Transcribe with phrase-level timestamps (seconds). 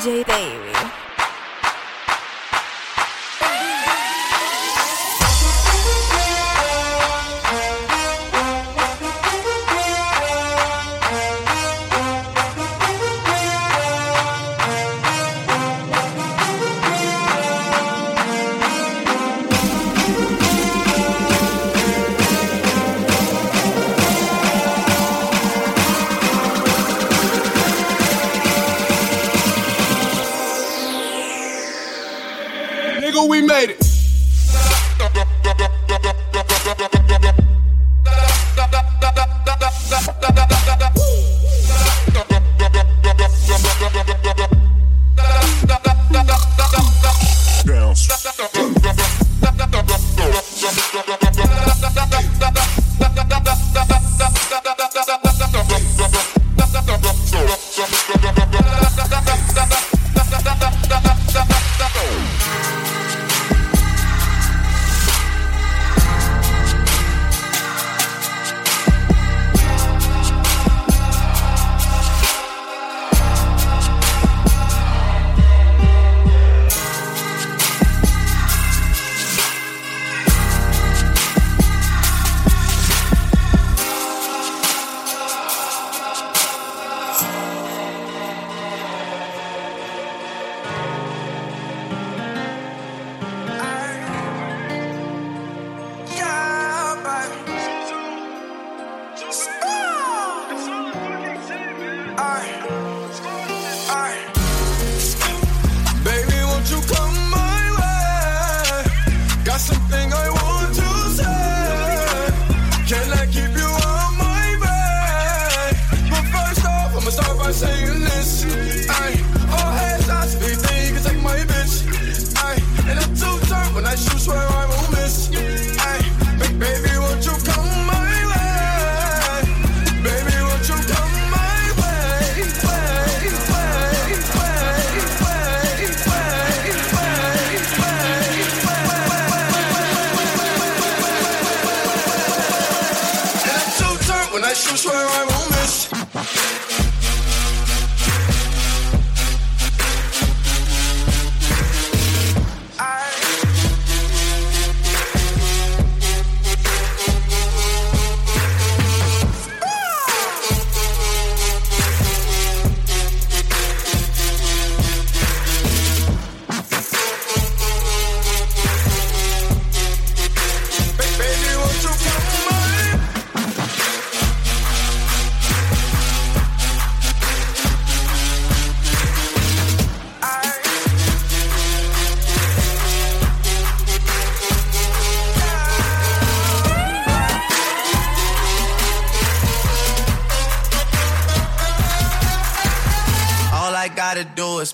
[0.00, 0.99] DJ Baby.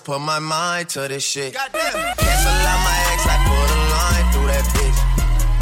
[0.07, 1.53] Put my mind to this shit.
[1.53, 4.99] Cancel out my ex, I put a line through that bitch.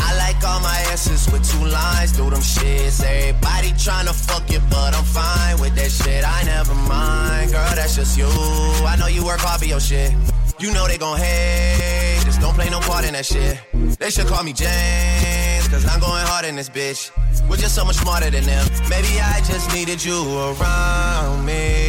[0.08, 3.04] I like all my S's with two lines through them shits.
[3.04, 6.24] Everybody tryna fuck it, but I'm fine with that shit.
[6.24, 8.28] I never mind, girl, that's just you.
[8.86, 10.14] I know you work hard for your shit.
[10.60, 13.58] You know they gon' hate, just don't play no part in that shit.
[13.98, 17.10] They should call me James, cause I'm going hard in this bitch.
[17.50, 18.66] We're just so much smarter than them.
[18.92, 21.85] Maybe I just needed you around me.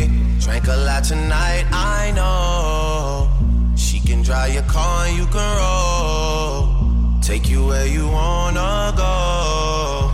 [0.47, 3.29] Drank a lot tonight, I know.
[3.77, 7.21] She can drive your car and you can roll.
[7.21, 10.09] Take you where you wanna go.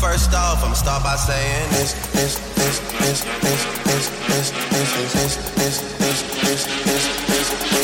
[0.00, 5.14] First off, I'ma start by saying this, this, this, this, this, this, this, this, this,
[5.14, 7.77] this, this, this, this, this, this,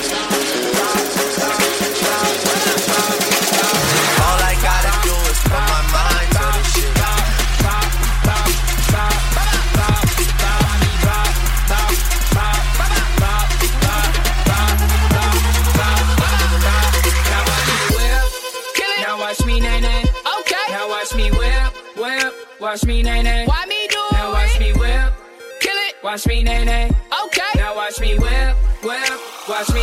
[26.14, 26.90] Watch me, nay, nay.
[27.24, 27.42] Okay.
[27.56, 29.20] Now watch me whip, whip.
[29.48, 29.82] Watch me,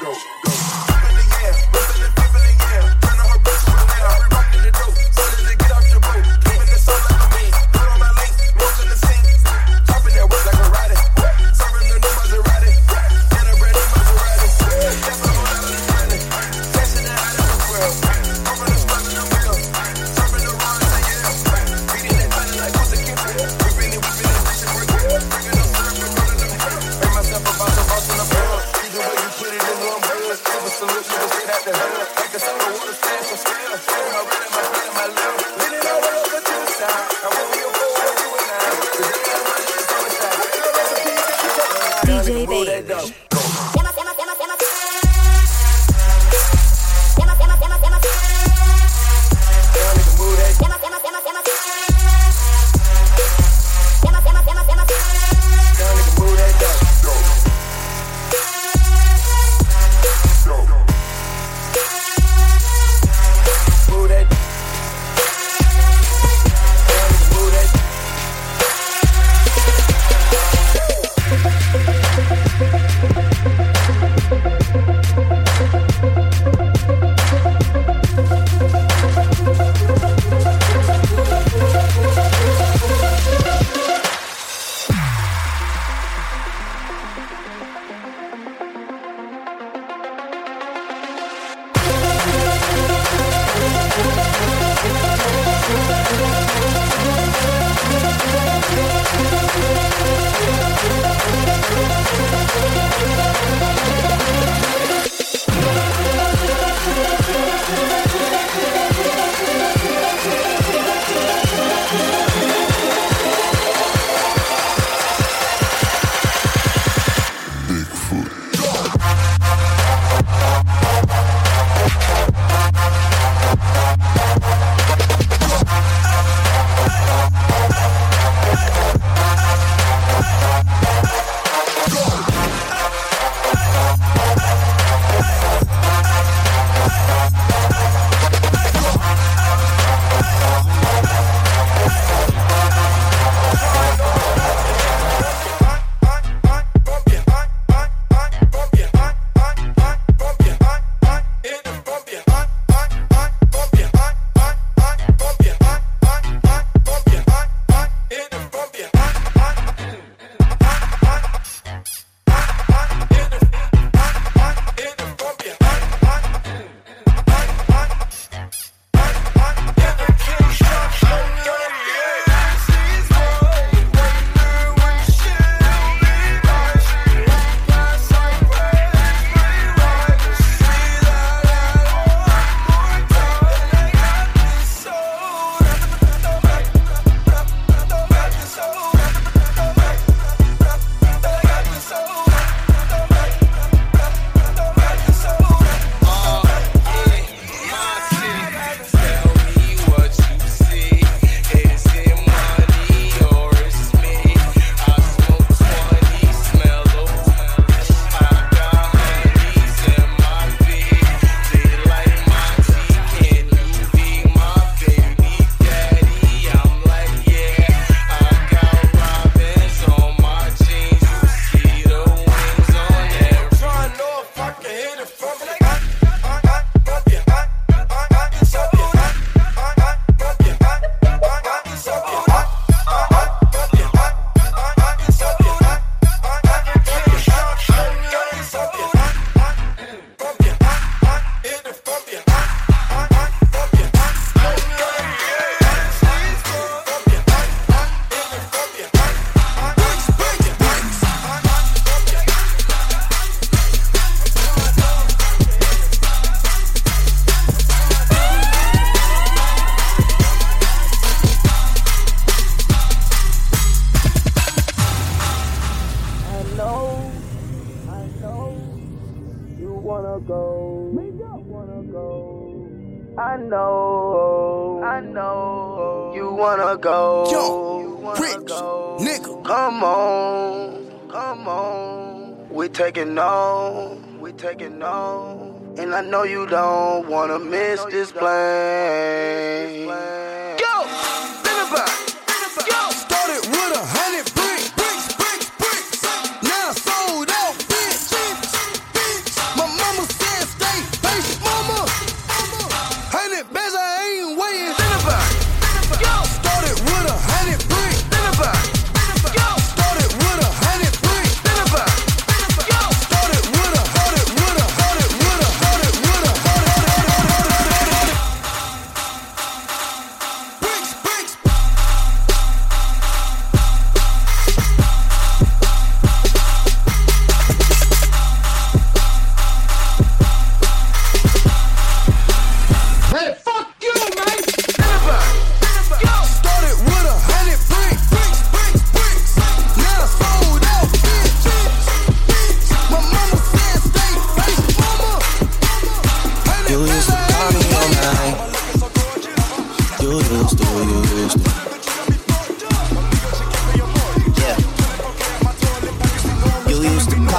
[0.00, 0.14] go.
[0.44, 0.53] go.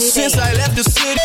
[0.00, 1.20] ever since I left the city.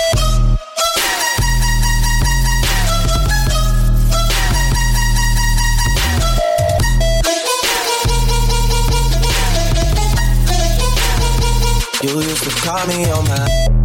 [12.04, 13.85] You used to call me on my.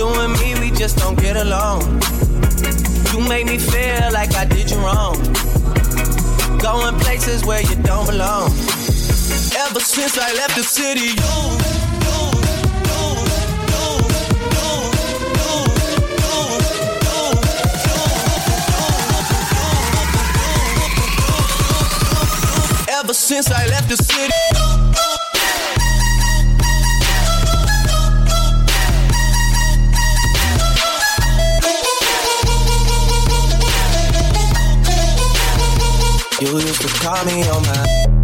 [0.00, 1.82] You and me, we just don't get along.
[3.12, 5.12] You make me feel like I did you wrong.
[6.58, 8.50] Going places where you don't belong.
[9.64, 11.30] Ever since I left the city, you.
[22.88, 24.59] Ever since I left the city.
[36.40, 38.19] You used to call me on my.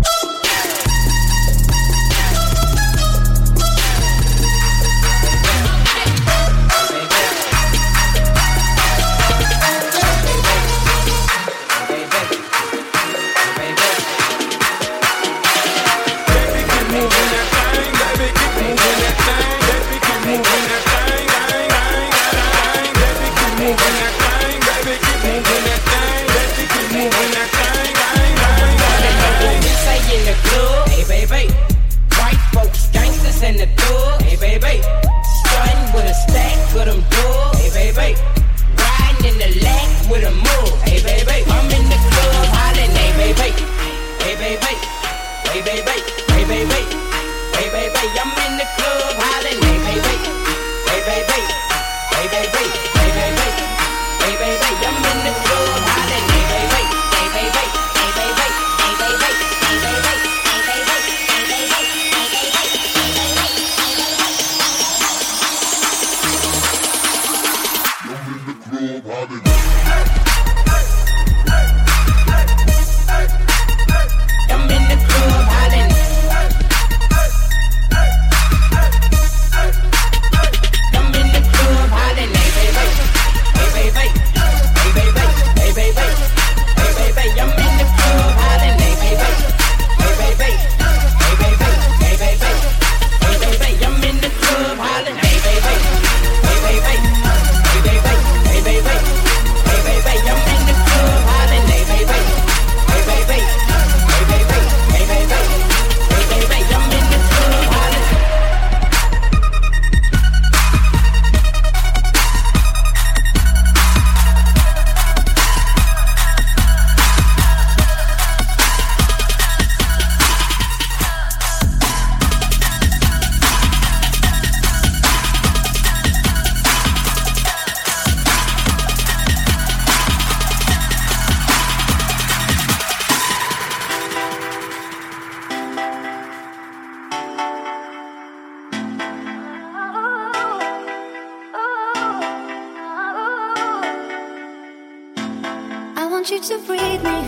[146.29, 147.19] Want you to breathe me.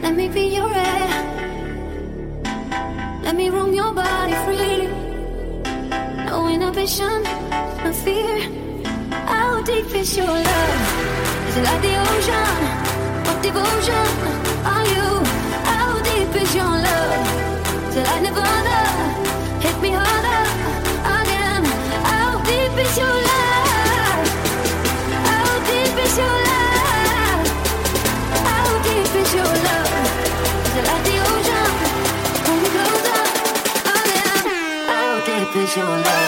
[0.00, 1.08] Let me be your air.
[3.24, 4.86] Let me roam your body freely.
[6.26, 7.22] No inhibition,
[7.82, 8.38] no fear.
[9.26, 11.48] How deep is your love?
[11.48, 12.60] Is it like the ocean?
[13.26, 14.06] What devotion
[14.72, 15.08] are you?
[15.70, 17.88] How deep is your love?
[17.88, 18.22] Is it like
[35.74, 36.19] deep is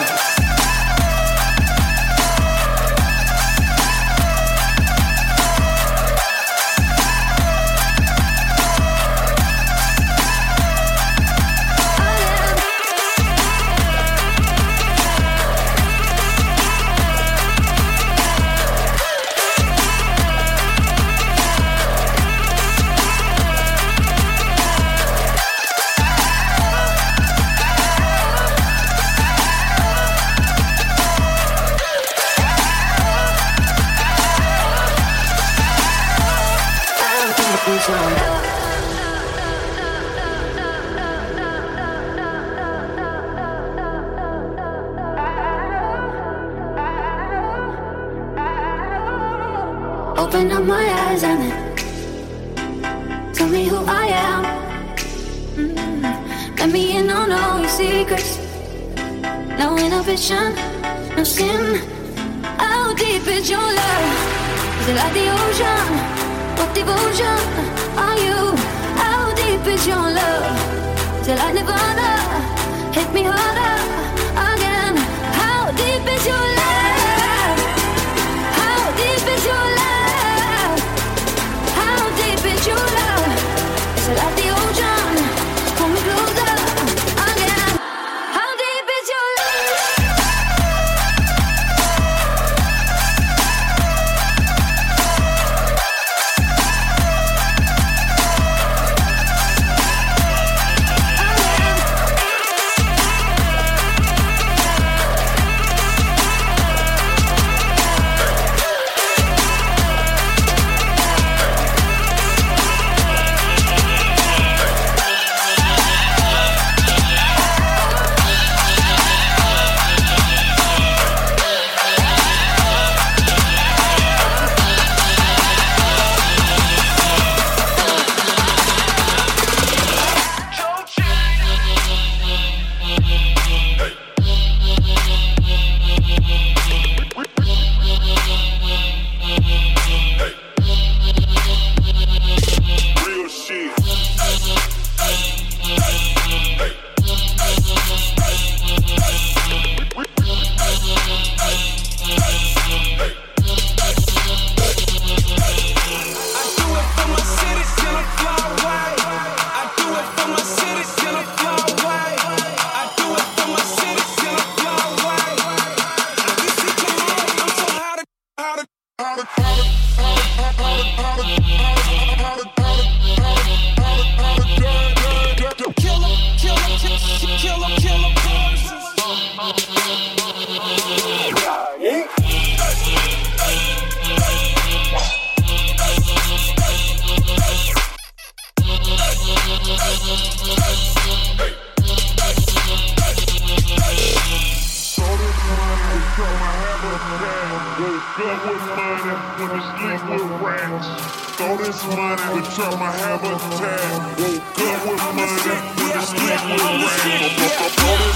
[201.42, 203.82] Throw this money, we try my habitat.
[204.18, 205.56] Woke up with money,
[205.92, 207.56] to sleep with this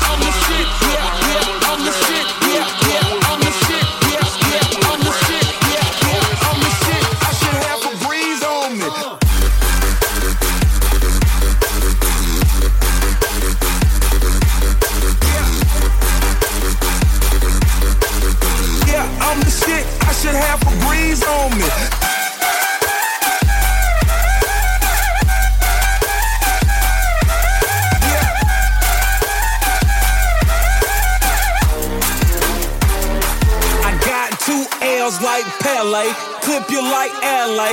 [0.06, 3.45] I'm the shit, yeah, yeah, I'm the shit, yeah, yeah, I'm the shit,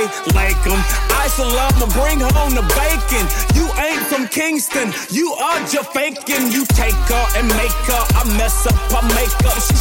[0.04, 0.80] LA, like 'em.
[1.24, 3.24] Ice I'ma bring home the bacon.
[3.54, 6.52] You ain't from Kingston, you are just faking.
[6.52, 9.58] You take her and make her, I mess up, I make up.
[9.66, 9.76] She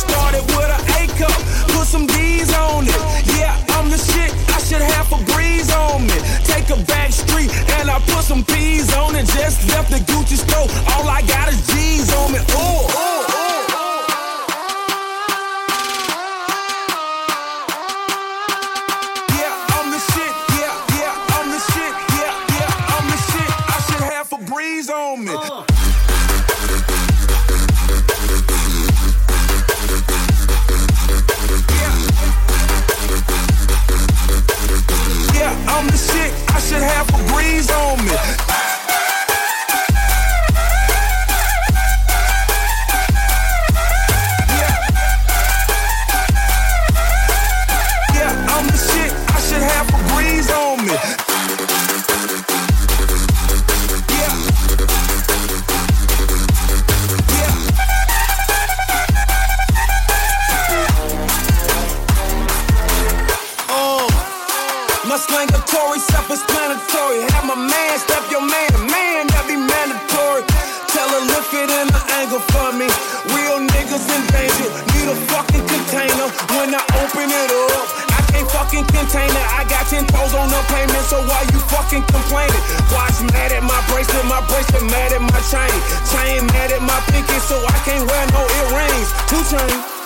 [67.53, 70.41] a man, step your man, a man, that be mandatory.
[70.89, 72.89] Tell her lift it in the angle for me.
[73.29, 76.27] Real niggas in danger, need a fucking container.
[76.57, 79.47] When I open it up, I can't fucking contain it.
[79.53, 82.63] I got ten toes on the payment, so why you fucking complaining?
[82.89, 85.73] Watch mad at my bracelet, my bracelet mad at my chain,
[86.09, 89.13] chain mad at my pinky, so I can't wear no earrings.
[89.29, 90.02] Two chains.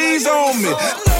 [0.00, 1.19] freeze on me.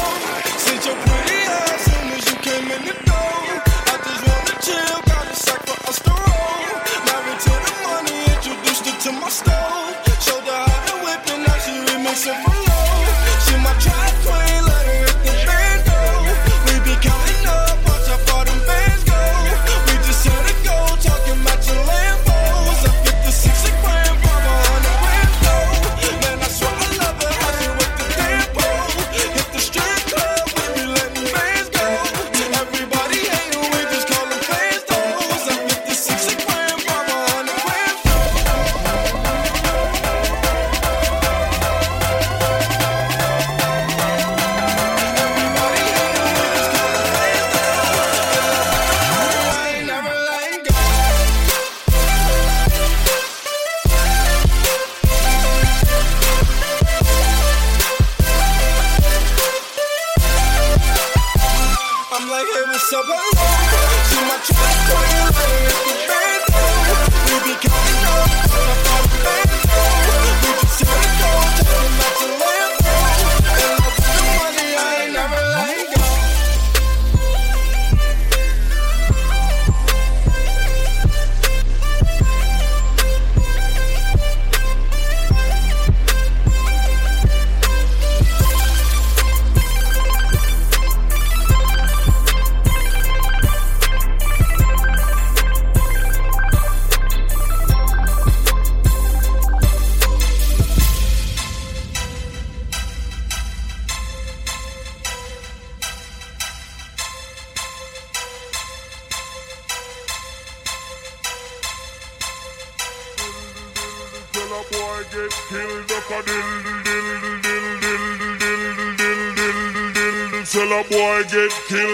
[121.51, 121.89] Kill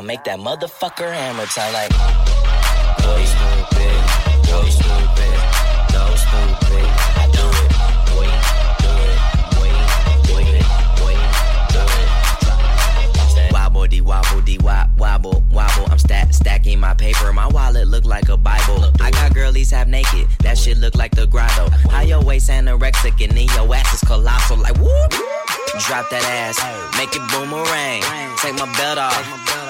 [0.00, 1.90] Now make that motherfucker hammer time like.
[3.04, 4.00] Boy, stupid.
[4.48, 4.72] Stupid.
[6.16, 6.88] Stupid.
[7.20, 7.68] I do it.
[8.08, 8.24] Boy,
[8.80, 9.20] do it.
[9.60, 9.68] Boy,
[10.24, 10.64] do it.
[10.96, 11.12] Boy,
[11.68, 11.84] do
[13.44, 13.52] it.
[13.52, 15.84] Wobble dee wobble dee wop wobble wobble.
[15.90, 17.30] I'm stack stacking my paper.
[17.34, 18.90] My wallet look like a Bible.
[19.02, 20.26] I got girlies half naked.
[20.38, 21.68] That shit look like the grotto.
[21.90, 24.56] How your waist anorexic and then your ass is colossal.
[24.56, 25.12] Like whoop.
[25.86, 26.58] Drop that ass,
[26.96, 28.02] make it boomerang.
[28.38, 29.69] Take my belt off.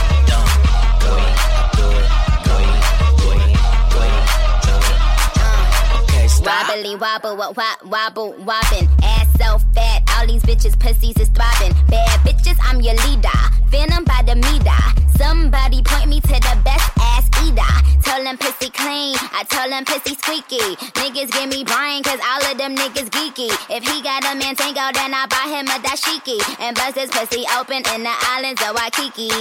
[6.67, 8.87] Wobbly wobble, wa- wa- wobble, wobbin'.
[9.03, 11.73] Ass so fat, all these bitches' pussies is throbbing.
[11.89, 13.29] Bad bitches, I'm your leader.
[13.67, 14.81] Venom by the meter.
[15.17, 18.01] Somebody point me to the best ass eater.
[18.03, 20.75] Tell them pussy clean, I tell them pussy squeaky.
[21.01, 23.49] Niggas give me brain, cause all of them niggas geeky.
[23.69, 26.39] If he got a man tango, then I buy him a dashiki.
[26.59, 29.31] And bust his pussy open in the islands of Waikiki.